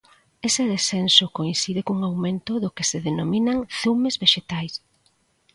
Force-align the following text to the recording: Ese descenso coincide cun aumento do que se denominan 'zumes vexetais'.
Ese 0.49 0.63
descenso 0.73 1.25
coincide 1.37 1.81
cun 1.87 1.99
aumento 2.07 2.53
do 2.63 2.73
que 2.75 2.87
se 2.89 2.97
denominan 3.07 3.57
'zumes 3.77 4.15
vexetais'. 4.23 4.77